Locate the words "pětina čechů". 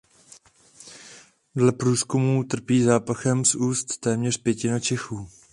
4.37-5.27